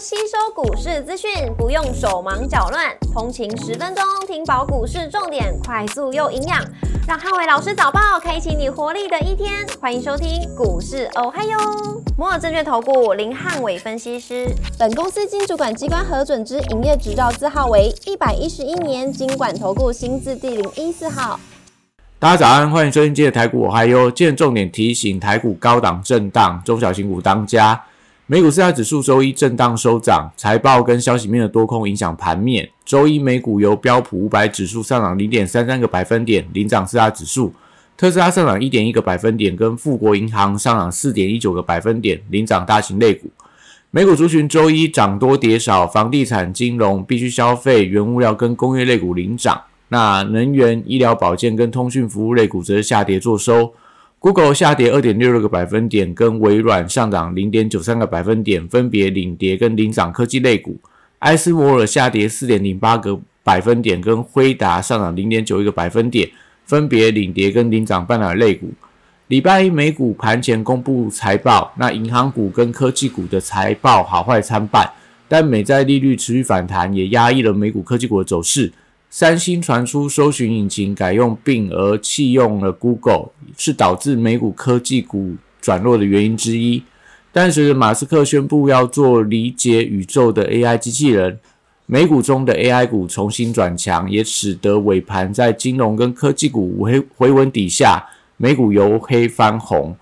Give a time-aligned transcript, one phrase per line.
[0.00, 6.64] 吸收股市资讯，不用手忙脚乱，通勤十分钟听饱股市重点，快速又营养，
[7.08, 9.66] 让汉伟老师早报开启你活力的一天。
[9.80, 11.58] 欢迎收听股市哦嗨哟，
[12.16, 14.46] 摩尔证券投顾林汉伟分析师，
[14.78, 21.40] 本公司经主管机关核准之营业执照字号为一百一十一年经管投顾新字第零一四号。
[22.20, 24.08] 大家早安，欢迎收听今天的台股我嗨哟。
[24.08, 27.84] 今天重点提醒，台股高档震荡，中小型股当家。
[28.30, 32.68] 美股四大指数周一震荡收涨，财报跟消息面的多空影响盘面。
[32.84, 37.50] 周一美股由标普五百指数上涨零点三三个百分点，领涨四大指数；
[37.96, 43.30] 特斯拉上涨一点一个百分点，跟富国银行上涨四点一九个百分点，领涨大型类股。
[43.90, 49.58] 美股族群周一涨多跌少，房地产、金融、必需消费、原物料跟工业类股领涨，
[49.88, 53.72] 那能源、医疗保健跟通讯服务类股则下跌做收。
[54.20, 60.76] Google 下跌二点六六个百分点，跟微软上涨零点九三个百分点，分别领跌跟领涨科技类股。
[61.20, 66.28] 埃斯摩尔下跌四点零八个百分点，跟辉达上涨零点九一个百分点，
[66.64, 68.68] 分别领跌跟领涨半导体类股。
[69.28, 74.90] 礼拜一美股盘前公布财报，那银行股跟科技股的财报好坏参半，
[75.28, 78.72] 但美债利率持续反弹，也压抑了美股科技股的走势。
[79.10, 86.82] 三星传出搜寻引擎改用并而弃用了 Google，是导致美股科技股转弱的原因之一。
[87.32, 91.38] 但随着马斯克宣布要做理解宇宙的 AI 机器人，
[91.86, 98.04] 美股中的 AI 股重新转强，也使得尾盘在金融跟科技股回回稳底下，
[98.36, 99.96] 美股由黑翻红。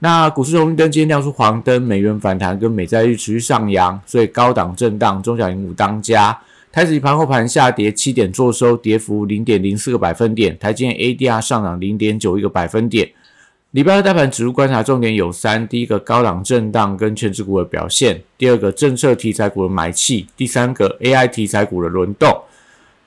[0.00, 6.38] 那股市红绿灯今天亮出黄灯，美元反弹跟美债率持续上扬，所以高档震荡，中小型股当家。
[6.72, 10.58] 台指盘后盘下跌七点，做收跌幅零点零四个百分点。
[10.58, 13.10] 台积电 ADR 上涨零点九一个百分点。
[13.72, 22.34] 礼拜二大盘指数观察重点有三：第一个高档震荡跟全指股的表现；第二个政策题材股的买气；第三个 AI 题材股的轮动。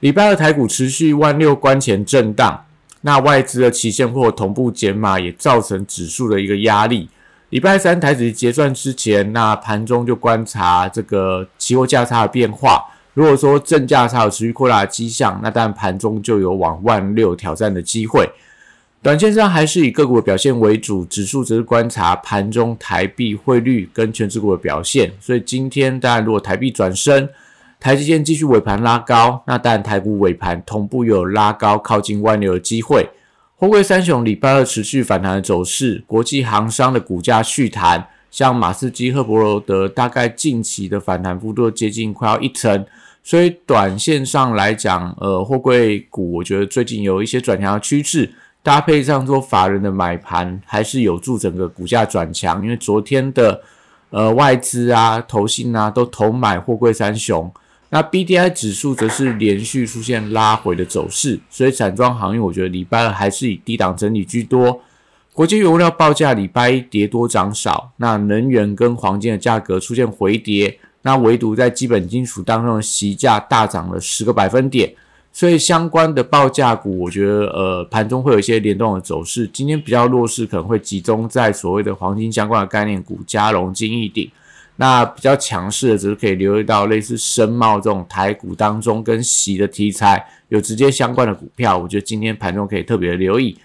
[0.00, 2.64] 礼拜二台股持续万六关前震荡，
[3.02, 7.08] 那外资的期现货同步减码，也造成指数的一个压力。
[7.50, 12.88] 礼拜三台指结算之前，那盘中就观察这个期货价差的变化。
[13.14, 18.28] 如果说正价差有持续扩大的迹象，那当然盘中就有往万六挑战的机会。
[19.02, 25.12] 短线上还是以个股的表现为主，指数则是观察盘中台币汇率跟全指股的表现。
[25.20, 27.28] 所以今天当然如果台币转升，
[27.80, 33.10] 台积电继续尾盘拉高，那当然台股尾盘同步有拉高靠近万六的机会。
[33.56, 42.86] 货柜三雄礼拜二持续反弹的走势，国际航商的股价续弹，像马士基、赫伯罗德，大概近期的反弹幅度接近快要一成。
[43.24, 48.28] 所以短线上来讲，呃，货柜股我觉得最近有一些转强的趋势，
[48.64, 52.60] 搭配上做法人的买盘，还是有助整个股价转强。
[52.64, 53.62] 因为昨天的
[54.10, 57.48] 呃外资啊、投信啊都投买货柜三雄，
[57.90, 64.80] 那 B D I 指数则是连续出现拉回的走势，所以散装行业我觉得礼拜二还是以低档整理居多。
[65.32, 70.78] 国际原物料报价礼拜一跌多涨少，那能源跟黄金的价格出现回跌。
[71.02, 74.94] 那唯独在基本金属当中的锡价大涨了十个百分点，
[75.32, 79.48] 所以相关的报价股，我觉得呃盘中会有一些联动的走势。
[79.52, 84.30] 今天比较弱势，可能会集中在所谓的黄金相关的概念股，加龙、金益鼎。
[84.76, 93.56] 那比较强势的，只是可以留意到类似深茂这种台股当中跟锡的题材有直接相关的股票，我觉得今天盘中可以特别留意。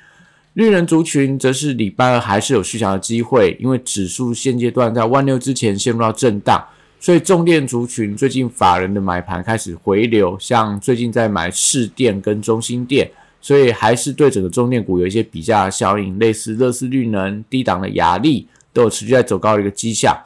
[0.54, 6.66] 绿人族群则是礼拜二还是有续强的机会，因为指数现阶段在万六之前陷入到震荡。
[7.00, 13.10] 所以重电族群最近法人的买盘开始回流，像最近在买市电跟中心电，
[13.40, 20.18] 所以还是对整个重电股有一些比价效应，类似乐视绿能、低档的雅力都有持续在走高的一个迹象。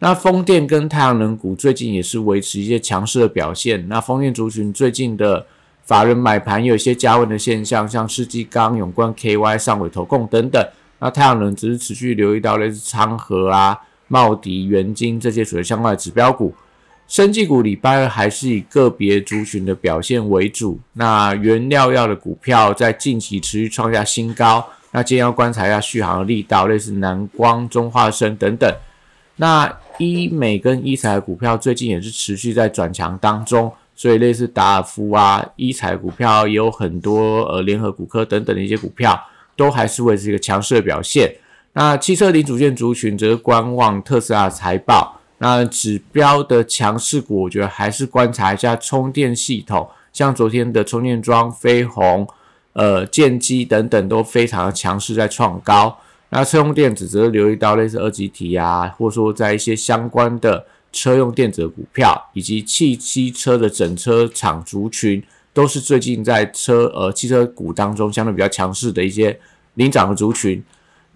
[0.00, 3.88] 那风电跟太阳能股最近也是维持一些强势的表现。
[3.88, 5.44] 那风电族群最近的
[5.82, 10.64] 法人买盘有一些加温的现象，像世纪钢、永冠 KY、上尾投控等等。
[11.00, 13.76] 那太阳能只是持续留意到类似昌河啊。
[14.08, 16.54] 茂迪、元金这些属于相关的指标股，
[17.06, 20.80] 生技股礼拜二还是以个别族群的表现为主。
[20.94, 28.74] 那原料药的股票在近期持续创下新高，那今天要观察一下续航的力道，类似南光、中化生等等。
[29.36, 39.18] 那医美跟医材的股票最近也是持续在转强当中，所以类似达尔夫啊、医材股票也有很多呃联合股科等等的一些股票，
[39.56, 41.32] 都还是维持一个强势的表现。
[41.74, 45.20] 那汽车零组件族群则是观望特斯拉财报。
[45.40, 52.26] 那指标的强势股，我觉得还是观察一下充电系统，像昨天的充电桩、飞鸿、
[52.72, 55.96] 呃建机等等都非常的强势，在创高。
[56.30, 65.22] 那车用电子则留意到类似二级体啊，或者说在一些相关的车用电子股票，以及汽机车的整车厂族群，
[65.54, 69.38] 都是最近在车呃汽车股当中相对比较强势的一些
[69.74, 70.60] 领涨的族群。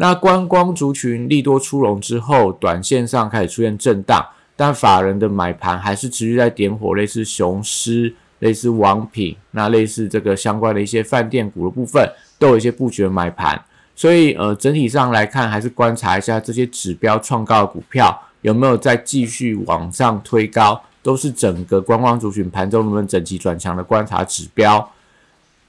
[0.02, 4.20] 那观光族群利多出笼之后，短线上开始出现震荡，
[4.56, 12.04] 但法人的买盘还是持续在点火，类似雄狮、类似王品，那类似这个相关的一些饭店股的部分，
[12.36, 13.64] 都有一些布局的买盘。
[13.94, 24.90] 所以呃，整体上来看，还是观察一下这些指标创高的股票有没有再继续往上推高，都是整个观光族群盘中能不能整齐转强的观察指标。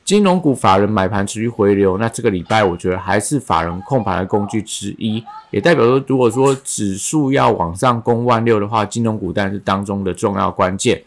[0.06, 11.02] 金融股法人买盘持续回流，那这个礼拜我觉得还是法人控盘的工具之一，也代表说，如果说指数要往上攻万六的话，金融股当然是当中的重要关键。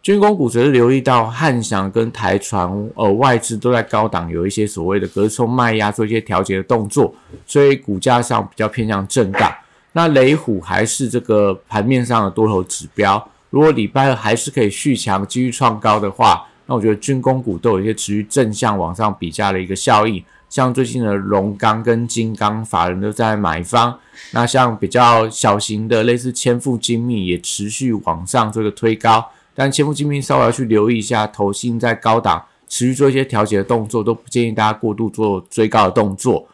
[0.00, 7.12] 军工股则是留意到汉翔跟台船，呃，外资都在高档有一些所谓的隔冲卖压，做一些调节的动作，
[7.44, 9.52] 所以股价上比较偏向震荡。
[9.90, 16.46] 那雷虎还是这个盘面上的多头指标，如果礼拜二还是可以续强，继续创高的话。
[16.66, 23.96] 那我觉得军工股都有一些持续正向往上比价的一个效应，像最近的龙钢跟金刚，法人都在买方。
[24.32, 29.24] 那像比较小型的类似千富精密也持续往上做一个推高，
[29.54, 36.48] 但千富精密稍微要去留意一下，头性在高档持续做一些调节的动作，都不建议大家过度做追高的动作。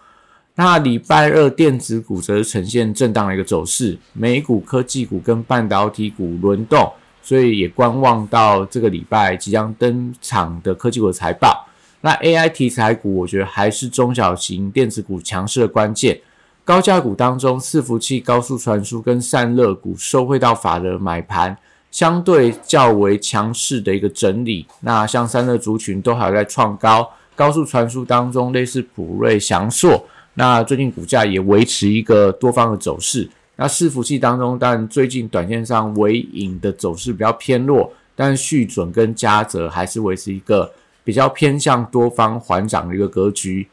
[0.55, 6.93] 那礼拜二电子股则呈现震荡的一个走势，美股科技股跟半导体股轮动。
[7.23, 11.67] 所以也观望到这个礼拜即将登场的科技股财报。
[12.01, 16.21] 那 AI 题材股，我觉得还是中小型电子股强势的关键。
[16.65, 21.57] 高价股当中，伺服器、高速传输跟散热股收回到法的买盘，
[21.91, 24.67] 相对较为强势的一个整理。
[24.81, 30.05] 那像散热族群都还在创高，高速传输当中类似普瑞、翔硕，
[30.35, 33.29] 那最近股价也维持一个多方的走势。
[33.57, 40.73] 那伺服器当中，但最近短线上尾影的走势比较偏弱，但续准跟嘉泽还是维持一个
[41.05, 43.69] 比较偏向多方缓涨的一个格局。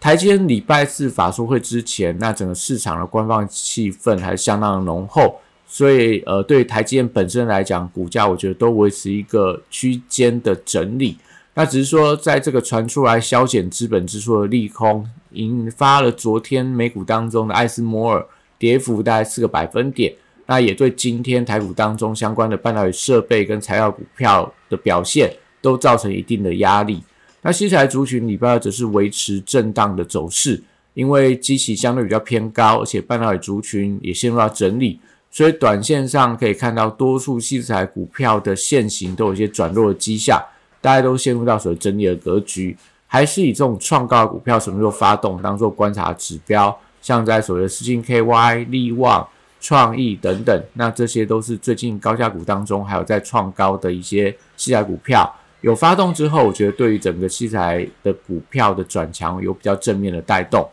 [0.00, 11.16] 台积电礼拜四法说会之前，那整个市场的官方气氛还是相当的浓厚，所以呃，对台积电本身来讲，股价我觉得都维持一个区间的整理。
[11.54, 18.26] 那只是说，在这个传出来削减资本支出的利空，引发了昨天美股当中的艾斯摩尔。
[18.64, 20.10] 跌幅大概四个百分点，
[20.46, 25.30] 那也对今天台股当中相关的半导体设备跟材料股票的表现
[25.60, 27.04] 都造成一定的压力。
[27.42, 30.62] 那西材族群礼拜二则是维持震荡的走势，
[30.94, 34.98] 因为基期相对比较偏高，而且半导体族群也陷入到整理，
[35.30, 40.42] 所以短线上可以看到多数西材股票的线型都有一些转弱的迹象，
[40.80, 42.74] 大家都陷入到所谓整理的格局，
[43.06, 46.74] 还是以这种创高股票什么时候发动当做观察指标。
[47.04, 49.28] 像在所谓的四星 KY、利旺、
[49.60, 55.30] 创意等等，那这些都是最近高价股当中还有在创高的一些器材股票，
[55.60, 60.66] 有发动之后，我觉得对于整个器材的股票的转强有比较正面的带动。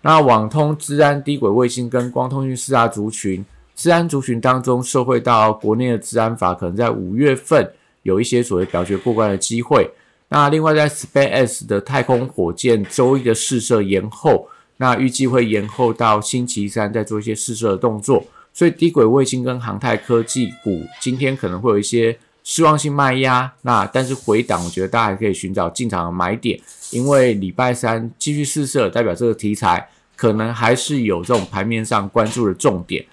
[0.00, 3.44] 那网通、治安、低轨卫星跟光通讯四大族群，
[3.76, 7.70] 治安族群当中受惠到国内的治安法可能在五月份
[8.04, 9.90] 有一些所谓表决过关的机会。
[10.30, 14.48] 那另外在 SpaceX 的太空火箭周一的试射延后。
[14.78, 23.52] 那预计会延后到星期三再做一些试射的动作，所以低轨卫星跟航太科技股今天可能会有一些失望性卖压。
[23.62, 33.04] 那但是回档，我觉得大家还可以寻找进场的买点，因为礼拜三继续试射，代表这个题材可能还是有这种盘面上关注的重点。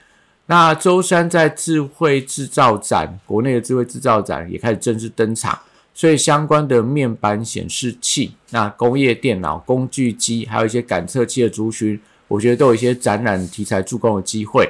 [0.48, 5.58] 那周三在智慧制造展，国内的智慧制造展也开始正式登场。
[5.94, 14.68] 所以相关的面板显示器、那工业电脑、工具机，还有一些感测器的族群，我觉得都有一些展览题材助攻的机会。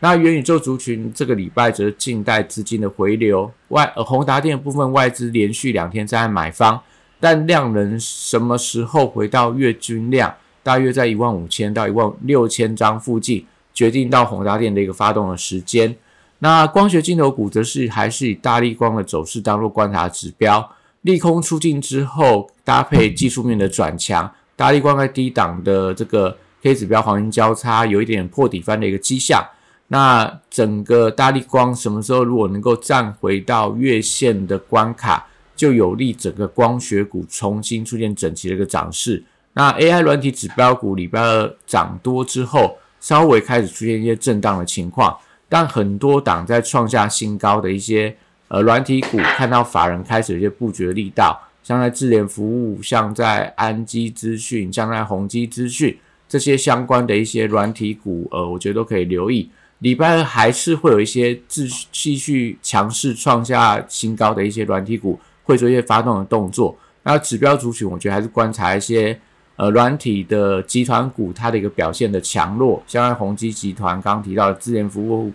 [0.00, 6.82] 那元宇宙族群这个礼拜则是近代资金的回流，外呃宏达电部分外资连续两天在买方，
[7.18, 15.96] 但量能什么时候回到月均量，大约在一万五千到一万六千张附近，决定到宏达电的一个发动的时间。
[16.44, 20.70] 那光学镜头股则是还是以大力光的走势当做观察指标，
[21.00, 29.42] 利空出尽之后，搭配技术面的转强，大力光在低档的这个 K 指标黄金交叉有一点破底翻的一个迹象。
[29.88, 39.24] 那整个大力光什么时候如果能够站回到月线的关卡，就有利整个光学股重新出现整齐的一个涨势。
[39.54, 45.16] 那 AI 软体指标股礼拜二涨多之后，稍微开始出现一些震荡的情况。
[45.54, 48.12] 但很多党在创下新高的一些
[48.48, 55.96] 呃软体股，看到法人开始有些布局力道，像在智联服务，像在安基资讯，像在宏基资讯
[56.28, 59.48] 这些相关的一些软体股，呃，我觉得都可以留意。
[59.78, 66.76] 礼拜二还是会有一些继继续强势创下新高的一些软体股会做一些发动的动作。
[67.04, 69.16] 那指标族群，我觉得还是观察一些
[69.56, 75.32] 呃软体的集团股它的一个表现的强弱，像宏基集团刚刚提到的资源服务，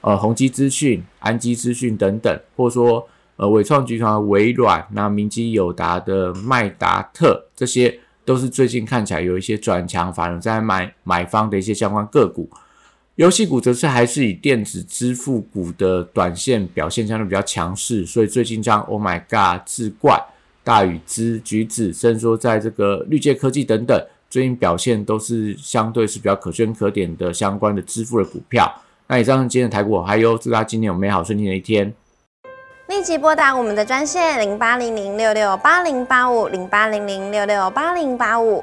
[0.00, 12.50] 呃宏基资讯、安基资讯等等，或者说呃伟创集团的微软，那明基友达的麦达特，这些都是最近看起来有一些转强，反而在买买方的一些相关个股。
[13.16, 20.18] 游戏股则是还是以电子支付股的短线表现相对比较强势，所以最近像 Oh My God、智冠。
[20.62, 28.70] 大宇资、橘子，甚至说在这个绿界科技等等，最近表现都是相对是比较可圈可点的相关的支付的股票。
[29.06, 31.92] 那以上今天的台股，还有祝大家今天有美好顺利的一天。
[32.88, 38.62] 立即拨打我们的专线零八零零六六八零八五零八零零六六八零八五。